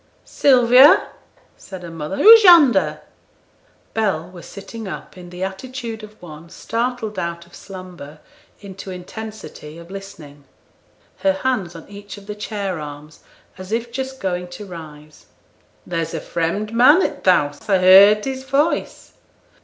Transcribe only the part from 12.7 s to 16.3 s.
arms, as if just going to rise. 'There's a